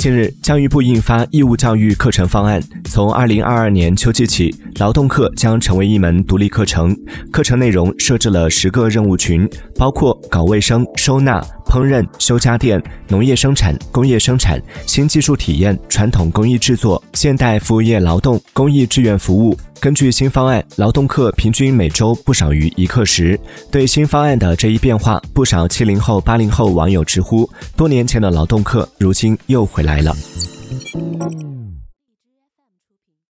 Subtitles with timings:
[0.00, 6.96] 近日，教育部印发义务教育课程方案，从二零二二年秋季起，劳动课将成为一门独立课程。
[7.30, 11.44] 课程内容设置了十个任务群，包括搞卫生、收纳。
[11.70, 19.56] 烹饪、修家电、农业生产、工业生产、新技术体验、传统工艺制作、现代服务业劳动、公益志愿服务。
[19.78, 23.38] 根据新方案，劳动课平均每周不少于一课时。
[23.70, 30.12] 对新方案的这一变化，不少七零后、八零后网友直呼：多年前的劳动课，如今又回来了。